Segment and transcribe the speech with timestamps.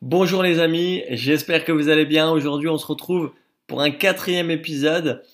[0.00, 2.30] Bonjour les amis, j'espère que vous allez bien.
[2.30, 3.32] Aujourd'hui, on se retrouve
[3.66, 5.24] pour un quatrième épisode.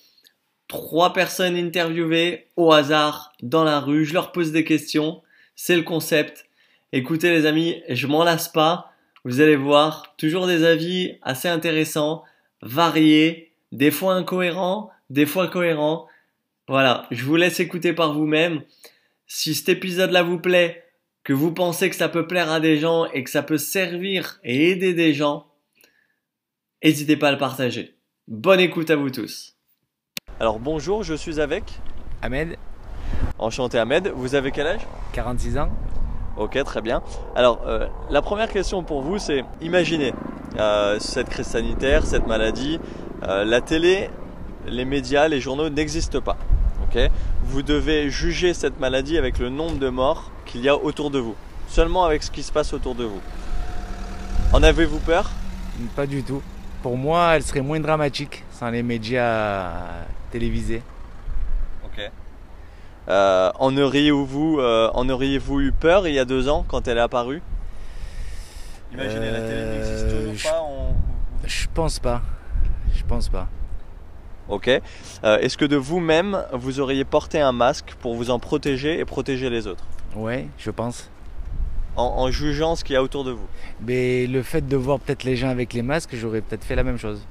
[0.67, 4.05] Trois personnes interviewées au hasard dans la rue.
[4.05, 5.21] Je leur pose des questions.
[5.55, 6.47] C'est le concept.
[6.93, 8.91] Écoutez les amis, je m'en lasse pas.
[9.23, 12.23] Vous allez voir, toujours des avis assez intéressants,
[12.63, 16.07] variés, des fois incohérents, des fois cohérents.
[16.67, 18.63] Voilà, je vous laisse écouter par vous-même.
[19.27, 20.84] Si cet épisode-là vous plaît,
[21.25, 24.39] que vous pensez que ça peut plaire à des gens et que ça peut servir
[24.43, 25.47] et aider des gens,
[26.83, 27.97] n'hésitez pas à le partager.
[28.27, 29.57] Bonne écoute à vous tous.
[30.39, 31.63] Alors bonjour, je suis avec
[32.21, 32.57] Ahmed,
[33.39, 34.81] Enchanté Ahmed, vous avez quel âge?
[35.13, 35.69] 46 ans.
[36.37, 37.01] Ok, très bien.
[37.35, 40.13] Alors, euh, la première question pour vous, c'est imaginez
[40.59, 42.79] euh, cette crise sanitaire, cette maladie,
[43.23, 44.09] euh, la télé,
[44.67, 46.37] les médias, les journaux n'existent pas.
[47.43, 51.19] Vous devez juger cette maladie avec le nombre de morts qu'il y a autour de
[51.19, 51.35] vous,
[51.67, 53.21] seulement avec ce qui se passe autour de vous.
[54.53, 55.29] En avez-vous peur?
[55.95, 56.41] Pas du tout.
[56.81, 59.71] Pour moi, elle serait moins dramatique sans les médias
[60.31, 60.81] télévisés.
[61.83, 62.11] Ok.
[63.07, 66.97] Euh, en auriez-vous euh, en auriez-vous eu peur il y a deux ans quand elle
[66.97, 67.41] est apparue?
[68.93, 70.61] Imaginez, la télé n'existe Euh, toujours je- pas.
[70.63, 70.95] on-
[71.47, 72.21] Je pense pas.
[72.95, 73.47] Je pense pas.
[74.47, 74.67] Ok.
[75.23, 79.05] Euh, Est-ce que de vous-même, vous auriez porté un masque pour vous en protéger et
[79.05, 79.83] protéger les autres?
[80.15, 81.09] Ouais, je pense.
[81.97, 83.47] en, en jugeant ce qu'il y a autour de vous?
[83.81, 86.83] Mais le fait de voir peut-être les gens avec les masques, j'aurais peut-être fait la
[86.83, 87.21] même chose.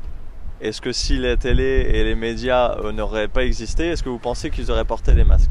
[0.60, 4.18] Est-ce que si la télé et les médias euh, n'auraient pas existé, est-ce que vous
[4.18, 5.50] pensez qu'ils auraient porté des masques?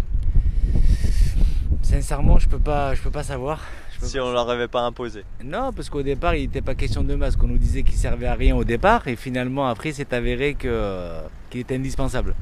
[1.81, 3.59] Sincèrement, je peux pas, je peux pas savoir.
[3.99, 6.61] Peux Si pas- on ne leur avait pas imposé Non, parce qu'au départ, il n'était
[6.61, 7.41] pas question de masque.
[7.43, 11.09] On nous disait qu'il servait à rien au départ, et finalement, après, c'est avéré que
[11.53, 12.33] qu'il était indispensable.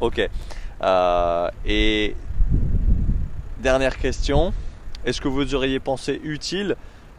[0.00, 0.28] Ok.
[0.82, 2.16] Euh, et
[3.62, 4.52] dernière question,
[5.04, 6.74] est-ce que vous auriez pensé utile,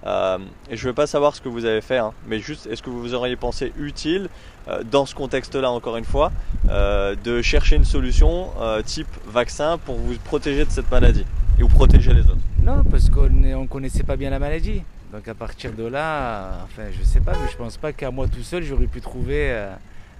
[0.06, 0.38] euh,
[0.70, 2.84] et je ne veux pas savoir ce que vous avez fait, hein, mais juste est-ce
[2.84, 4.28] que vous auriez pensé utile,
[4.68, 6.32] euh, dans ce contexte-là encore une fois,
[6.66, 8.52] de chercher une solution
[8.86, 11.26] type vaccin pour vous protéger de cette maladie
[11.58, 12.46] et vous protéger les autres?
[12.62, 14.84] Non, parce qu'on ne connaissait pas bien la maladie.
[15.14, 18.28] Donc à partir de là, enfin, je sais pas, mais je pense pas qu'à moi
[18.28, 19.70] tout seul, j'aurais pu trouver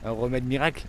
[0.06, 0.86] un remède miracle.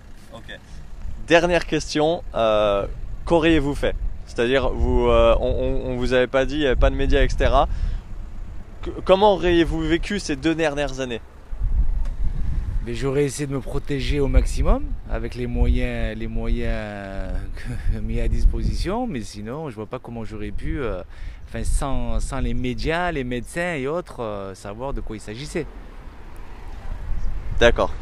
[1.26, 2.86] Dernière question, euh,
[3.24, 3.94] qu'auriez-vous fait?
[4.26, 6.96] C'est-à-dire, vous, euh, on, on, on vous avait pas dit, il n'y avait pas de
[6.96, 7.52] médias, etc.
[8.82, 11.20] Que- comment auriez-vous vécu ces deux dernières années?
[12.86, 17.30] Mais j'aurais essayé de me protéger au maximum avec les moyens, les moyens
[18.02, 21.02] mis à disposition, mais sinon, je vois pas comment j'aurais pu, euh,
[21.48, 25.66] enfin, sans, sans les médias, les médecins et autres, euh, savoir de quoi il s'agissait.
[27.60, 27.92] D'accord.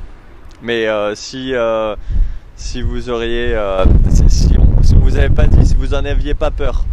[0.63, 1.95] Mais euh, si, euh,
[2.57, 5.95] si vous auriez, euh, si, si on, si on vous avait pas dit, si vous
[5.95, 6.85] en aviez pas peur,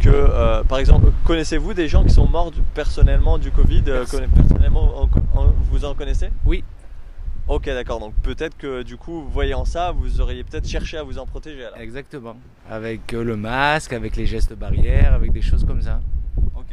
[0.00, 4.04] que, euh, par exemple, connaissez-vous des gens qui sont morts du- personnellement du Covid euh,
[4.04, 5.08] Personnellement, en-
[5.38, 6.30] en- vous en connaissez?
[6.44, 6.62] Oui.
[7.48, 7.98] Ok, d'accord.
[7.98, 11.64] Donc peut-être que du coup, voyant ça, vous auriez peut-être cherché à vous en protéger.
[11.64, 11.78] Alors.
[11.78, 12.36] Exactement.
[12.70, 16.00] Avec euh, le masque, avec les gestes barrières, avec des choses comme ça.
[16.54, 16.66] Ok.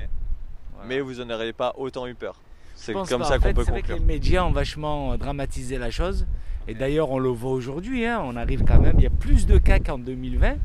[0.73, 0.87] Voilà.
[0.89, 2.35] Mais vous en auriez pas autant eu peur.
[2.75, 3.27] C'est Je pense comme pas.
[3.27, 4.05] ça En qu'on fait, peut C'est vrai que conclure.
[4.07, 6.25] les médias ont vachement euh, dramatisé la chose.
[6.67, 8.05] Et d'ailleurs, on le voit aujourd'hui.
[8.05, 10.55] hein, on arrive quand même, il y a plus de cas qu'en 2020.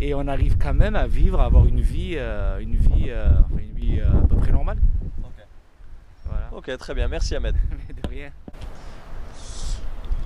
[0.00, 3.30] Et on arrive quand même à vivre, à avoir une vie, euh, une vie, euh,
[3.58, 4.78] une vie euh, à peu près normale.
[5.24, 5.30] Ok.
[6.26, 6.48] Voilà.
[6.52, 7.08] Ok, très bien.
[7.08, 7.54] Merci Ahmed.
[8.02, 8.30] De rien.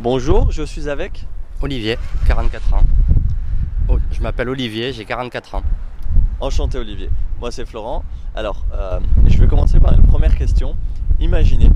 [0.00, 1.24] Bonjour, je suis avec.
[1.62, 2.82] Olivier, 44 ans.
[3.88, 5.62] Oh, je m'appelle Olivier, j'ai 44 ans.
[6.40, 7.08] Enchanté Olivier.
[7.40, 8.04] Moi c'est Florent.
[8.34, 10.76] Alors, euh, je vais commencer par une première question.
[11.22, 11.70] Imaginez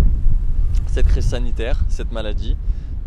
[0.88, 2.56] cette crise sanitaire, cette maladie.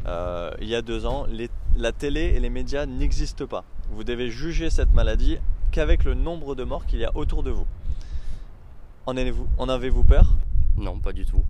[0.06, 3.66] euh, il y a deux ans, les- la télé et les médias n'existent pas.
[3.92, 5.38] Vous devez juger cette maladie
[5.72, 7.68] qu'avec le nombre de morts qu'il y a autour de vous.
[9.06, 10.36] En avez-vous, en avez-vous peur?
[10.78, 11.44] Non, pas du tout.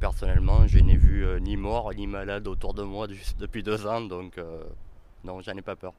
[0.00, 3.06] Personnellement, je n'ai vu euh, ni mort ni malade autour de moi
[3.38, 4.64] depuis deux ans, donc euh,
[5.22, 5.92] non, j'en ai pas peur.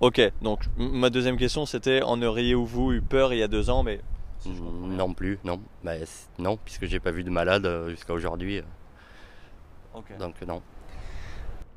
[0.00, 3.84] Ok, donc ma deuxième question c'était en auriez-vous eu peur il y a deux ans,
[3.84, 4.00] mais
[4.44, 4.96] si je comprends bien.
[4.96, 5.60] Non plus, non.
[5.82, 10.60] Bah, c- non, puisque j'ai pas vu de malade euh, jusqu'à aujourd'hui, euh, donc non.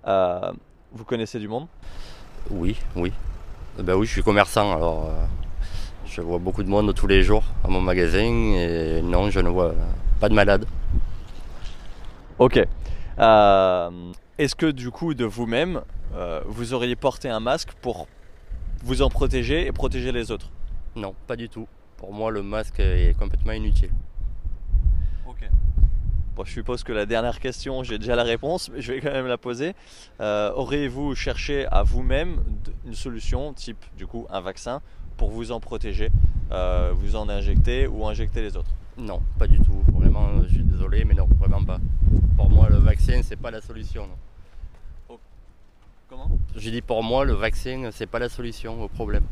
[0.06, 0.52] Euh,
[0.92, 1.68] vous connaissez du monde?
[2.50, 3.12] Oui, oui.
[3.80, 5.26] Bah oui, je suis commerçant, alors euh,
[6.06, 8.26] je vois beaucoup de monde tous les jours à mon magasin
[8.56, 9.74] et non, je ne vois
[10.20, 10.66] pas de malade.
[12.40, 12.60] Ok.
[13.20, 13.90] Euh,
[14.38, 15.82] Est-ce que du coup, de vous-même,
[16.16, 18.08] euh, vous auriez porté un masque pour
[18.84, 20.50] vous en protéger et protéger les autres?
[20.96, 21.68] Non, pas du tout.
[21.98, 23.92] Pour moi, le masque est complètement inutile.
[25.28, 25.50] Ok.
[26.36, 29.12] Bon, je suppose que la dernière question, j'ai déjà la réponse, mais je vais quand
[29.12, 29.74] même la poser.
[30.22, 32.40] Euh, Auriez-vous cherché à vous-même
[32.86, 34.82] une solution, type du coup un vaccin,
[35.18, 36.12] pour vous en protéger,
[36.52, 38.70] euh, vous en injecter ou injecter les autres?
[38.98, 39.84] Non, pas du tout.
[39.92, 40.58] Vraiment, je-
[41.40, 41.80] vraiment pas.
[42.36, 44.08] Pour moi, le vaccin, c'est pas la solution.
[46.10, 46.30] Comment?
[46.56, 49.24] J'ai dit pour moi, le vaccin, c'est pas la solution au problème.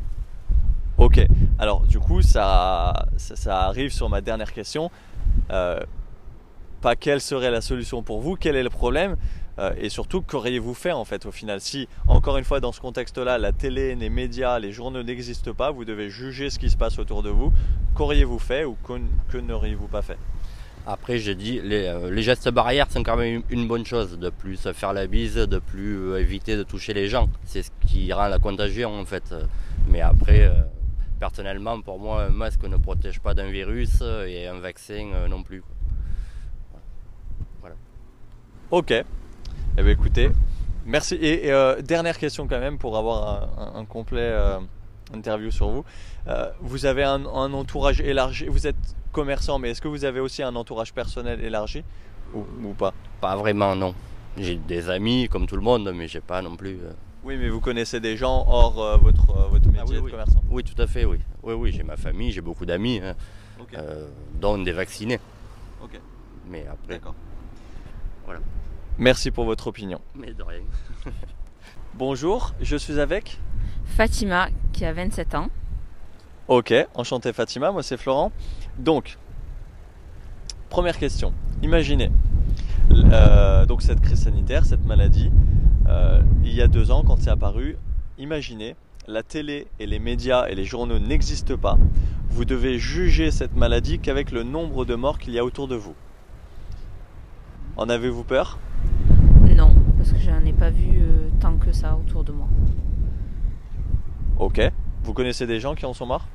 [1.06, 1.24] Ok,
[1.60, 3.06] alors du coup, ça,
[3.46, 4.90] arrive sur ma dernière question.
[5.52, 5.78] Euh,
[6.80, 9.14] pas quelle serait la solution pour vous, quel est le problème?
[9.60, 11.60] Euh, et surtout qu'auriez-vous fait en fait au final?
[11.60, 15.70] Si, encore une fois, dans ce contexte-là, la télé, les médias, les journaux n'existent pas,
[15.70, 17.52] vous devez juger ce qui se passe autour de vous,
[17.94, 20.18] qu'auriez-vous fait ou que, n'auriez-vous pas fait?
[20.88, 24.18] Après, j'ai dit, les, euh, gestes barrières sont quand même une bonne chose.
[24.18, 27.28] De plus faire la bise, de plus éviter de toucher les gens.
[27.44, 29.32] C'est ce qui rend la contagion en fait.
[29.88, 30.50] Mais après,
[31.18, 35.28] personnellement, pour moi, un masque ne protège pas d'un virus euh, et un vaccin euh,
[35.28, 35.62] non plus.
[35.62, 35.70] quoi.
[38.70, 38.90] Ok.
[38.90, 39.04] Eh
[39.82, 40.30] bien écoutez,
[40.84, 41.14] merci.
[41.16, 43.28] Et, et, euh, dernière question quand même pour avoir
[43.58, 44.58] un, un- un complet euh,
[45.14, 45.84] interview sur vous.
[46.26, 48.46] Euh, vous avez un, un entourage élargi.
[48.46, 48.74] Vous êtes
[49.12, 51.84] commerçant, mais est-ce que vous avez aussi un entourage personnel élargi
[52.34, 52.92] ou, ou pas?
[53.20, 53.94] Pas vraiment, non.
[54.36, 56.78] J'ai des amis comme tout le monde, mais j'ai pas non plus.
[57.26, 60.00] Oui, mais vous connaissez des gens hors euh, votre, euh, votre métier Ah oui, de
[60.00, 60.10] oui.
[60.12, 60.44] commerçant.
[60.48, 61.18] Oui, tout à fait, oui.
[61.42, 63.16] Oui, oui, j'ai ma famille, j'ai beaucoup d'amis, hein,
[63.74, 64.08] euh,
[64.40, 65.18] dont des vaccinés.
[65.82, 66.00] Ok.
[66.48, 67.16] Mais après, D'accord.
[68.26, 68.38] Voilà.
[68.98, 70.00] Merci pour votre opinion.
[70.14, 70.60] mais de rien.
[71.94, 73.40] Bonjour, je suis avec.
[73.86, 75.48] Fatima, qui a 27 ans.
[76.46, 78.30] Ok, enchanté Fatima, moi c'est Florent.
[78.78, 79.18] Donc,
[80.68, 81.32] première question.
[81.60, 82.12] Imaginez,
[82.92, 85.32] euh, donc cette crise sanitaire, cette maladie,
[85.88, 87.76] euh, il y a deux ans quand c'est apparu,
[88.18, 91.78] imaginez, la télé et les médias et les journaux n'existent pas.
[92.28, 95.76] Vous devez juger cette maladie qu'avec le nombre de morts qu'il y a autour de
[95.76, 95.94] vous.
[97.76, 98.58] En avez-vous peur?
[99.54, 102.48] Non, parce que j'en ai pas vu euh, tant que ça autour de moi.
[104.38, 104.60] Ok.
[105.04, 106.26] Vous connaissez des gens qui en sont morts?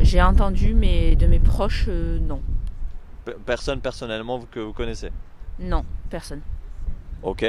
[0.00, 2.40] J'ai entendu, mais de mes proches, euh, non.
[3.24, 5.10] Pe- Personne personnellement que vous connaissez?
[5.58, 6.40] Non, personne.
[7.22, 7.44] Ok.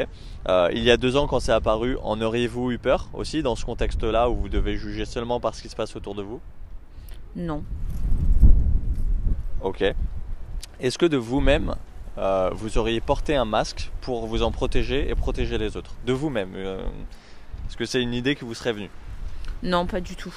[0.48, 3.56] Euh, il y a deux ans, quand c'est apparu, en auriez-vous eu peur aussi dans
[3.56, 6.40] ce contexte-là où vous devez juger seulement par ce qui se passe autour de vous?
[7.36, 7.64] Non.
[9.62, 9.84] Ok.
[10.80, 11.76] Est-ce que de vous-même,
[12.18, 15.94] euh, vous auriez porté un masque pour vous en protéger et protéger les autres?
[16.06, 16.82] De vous-même euh,
[17.68, 18.90] Est-ce que c'est une idée qui vous serait venue?
[19.62, 20.34] Non, pas du tout.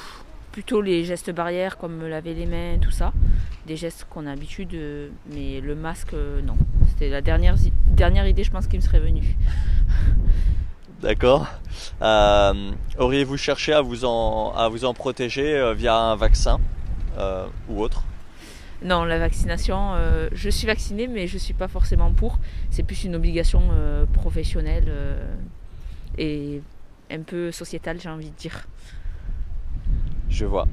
[0.50, 3.12] Plutôt les gestes barrières comme me laver les mains, tout ça.
[3.66, 4.76] Des gestes qu'on a l'habitude,
[5.32, 6.56] mais le masque, non.
[6.88, 7.56] C'était la dernière,
[7.86, 9.36] dernière idée, je pense, qui me serait venue.
[11.02, 11.46] D'accord.
[12.00, 16.60] Euh, auriez-vous cherché à vous en, à vous en protéger euh, via un vaccin
[17.18, 18.04] euh, ou autre?
[18.84, 22.38] Non, la vaccination, euh, je suis vaccinée, mais je suis pas forcément pour.
[22.70, 25.34] C'est plus une obligation euh, professionnelle euh,
[26.18, 26.62] et
[27.10, 28.66] un peu sociétale, j'ai envie de dire.
[30.28, 30.66] Je vois.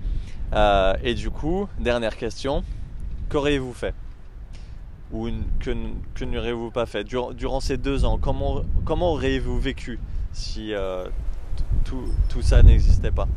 [1.03, 2.63] Et du coup, dernière question,
[3.29, 3.93] qu'auriez-vous fait?
[5.11, 5.71] Ou une- que,
[6.13, 9.99] que n'auriez-vous pas fait durant, durant ces deux ans Comment, comment auriez-vous vécu
[10.31, 11.05] si euh,
[11.83, 13.27] tout, tout ça n'existait pas?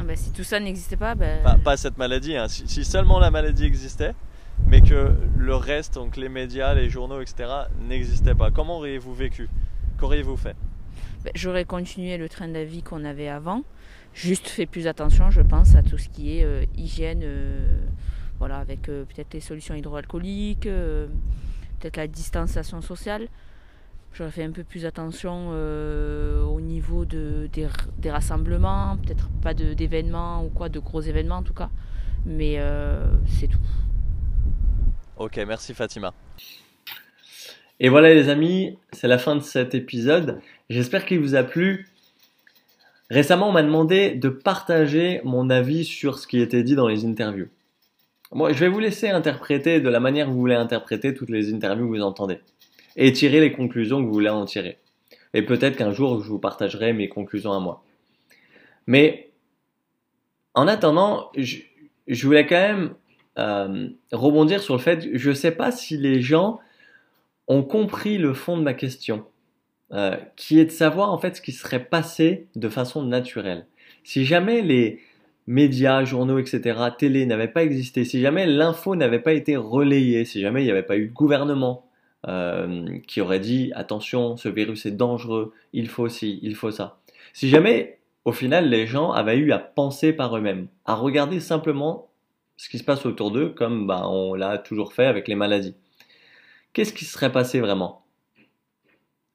[0.00, 2.46] Ah ben, si tout ça n'existait pas, ben, pas, pas cette maladie, hein.
[2.46, 4.14] si, si seulement la maladie existait,
[4.66, 7.48] mais que le reste, donc les médias, les journaux, etc.,
[7.88, 8.52] n'existaient pas.
[8.52, 9.48] Comment auriez-vous vécu?
[9.98, 10.54] Qu'auriez-vous fait?
[11.24, 13.62] Ben, j'aurais continué le train de la vie qu'on avait avant.
[14.14, 17.77] Juste fait plus attention, je pense, à tout ce qui est euh, hygiène, euh,
[18.38, 21.06] voilà, avec euh, peut-être les solutions hydroalcooliques, euh,
[21.80, 23.28] peut-être la distanciation sociale.
[24.14, 29.54] J'aurais fait un peu plus attention euh, au niveau de, des, des rassemblements, peut-être pas
[29.54, 31.70] de- d'événements ou quoi, de gros événements en tout cas.
[32.24, 33.58] Mais euh, c'est tout.
[35.18, 36.14] Ok, merci Fatima.
[37.80, 40.40] Et voilà les amis, c'est la fin de cet épisode.
[40.70, 41.88] J'espère qu'il vous a plu.
[43.10, 47.04] Récemment, on m'a demandé de partager mon avis sur ce qui était dit dans les
[47.04, 47.48] interviews.
[48.32, 51.52] Moi, je vais vous laisser interpréter de la manière que vous voulez interpréter toutes les
[51.52, 52.40] interviews que vous entendez.
[52.96, 54.78] Et tirer les conclusions que vous voulez en tirer.
[55.34, 57.84] Et peut-être qu'un jour, je vous partagerai mes conclusions à moi.
[58.86, 59.30] Mais,
[60.54, 61.58] en attendant, je,
[62.06, 62.94] je voulais quand même
[63.38, 66.58] euh, rebondir sur le fait, je ne sais pas si les gens
[67.46, 69.24] ont compris le fond de ma question,
[69.92, 73.66] euh, qui est de savoir en fait ce qui serait passé de façon naturelle.
[74.02, 75.00] Si jamais les
[75.48, 80.40] médias, journaux, etc., télé n'avaient pas existé, si jamais l'info n'avait pas été relayée, si
[80.40, 81.86] jamais il n'y avait pas eu de gouvernement
[82.28, 87.00] euh, qui aurait dit attention, ce virus est dangereux, il faut ci, il faut ça.
[87.32, 92.08] Si jamais au final les gens avaient eu à penser par eux-mêmes, à regarder simplement
[92.56, 95.74] ce qui se passe autour d'eux, comme bah, on l'a toujours fait avec les maladies
[96.78, 98.04] qu'est-ce qui se serait passé vraiment?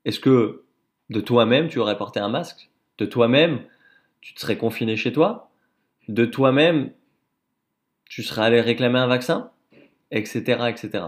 [0.05, 0.63] Est-ce que
[1.09, 2.69] de toi-même, tu aurais porté un masque?
[2.97, 3.65] De toi-même,
[4.21, 5.51] tu te serais confiné chez toi?
[6.07, 6.91] De toi-même,
[8.09, 9.51] tu serais allé réclamer un vaccin
[10.11, 10.41] Etc.
[10.69, 11.05] etc.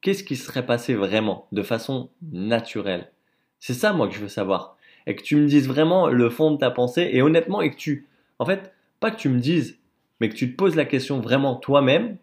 [0.00, 3.12] Qu'est-ce qui serait passé vraiment, de façon naturelle?
[3.60, 4.76] C'est ça, moi, que je veux savoir.
[5.06, 7.76] Et que tu me dises vraiment le fond de ta pensée, et honnêtement, et que
[7.76, 8.08] tu,
[8.40, 9.78] en fait, pas que tu me dises,
[10.20, 12.18] mais que tu te poses la question vraiment toi-même,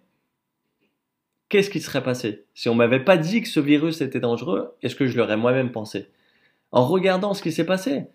[1.48, 2.44] qu'est-ce qui serait passé?
[2.54, 5.72] Si on m'avait pas dit que ce virus était dangereux, est-ce que je l'aurais moi-même
[5.72, 6.10] pensé?
[6.72, 8.08] En regardant ce qui s'est passé,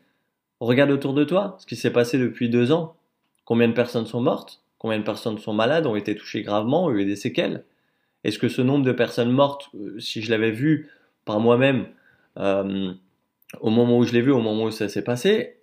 [0.61, 2.97] regarde autour de toi, ce qui s'est passé depuis deux ans.
[3.51, 4.63] Combien de personnes sont mortes?
[4.79, 7.65] Combien de personnes sont malades, ont été touchées gravement, ont eu des séquelles?
[8.23, 10.89] Est-ce que ce nombre de personnes mortes, euh, si je l'avais vu
[11.25, 11.89] par moi-même,
[12.37, 12.93] euh,
[13.61, 15.57] au moment où je l'ai vu, au moment où ça s'est passé,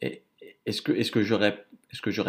[0.65, 1.63] est-ce que, j'aurais,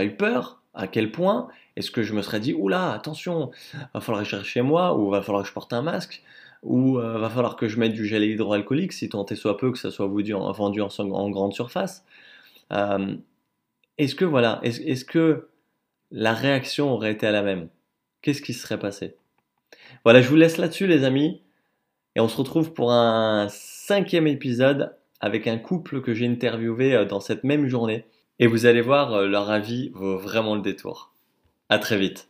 [0.07, 0.63] eu peur?
[0.75, 1.49] À quel point?
[1.75, 3.51] Est-ce que je me serais dit, oula, attention,
[3.93, 6.23] va falloir que je chez moi, ou va falloir que je porte un masque,
[6.63, 9.73] ou euh, va falloir que je mette du gel hydroalcoolique, si tant est soit peu
[9.73, 12.05] que ça soit vendu en, vendu en, en grande surface.
[12.73, 13.17] Euh,
[13.99, 15.49] est-ce que voilà, est-ce, que
[16.11, 17.69] la réaction aurait été à la même?
[18.23, 19.17] Qu'est-ce qui serait passé?
[20.05, 21.43] Voilà, je vous laisse là-dessus, les amis,
[22.15, 27.05] et on se retrouve pour un cinquième épisode avec un couple que j'ai interviewé euh,
[27.05, 28.05] dans cette même journée.
[28.39, 31.13] Et vous allez voir, euh, leur avis vaut vraiment le détour.
[31.69, 32.29] À très vite.